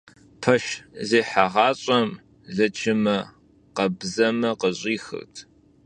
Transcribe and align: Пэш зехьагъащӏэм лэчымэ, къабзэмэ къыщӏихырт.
Пэш 0.41 0.65
зехьагъащӏэм 1.09 2.09
лэчымэ, 2.55 3.17
къабзэмэ 3.75 4.49
къыщӏихырт. 4.59 5.35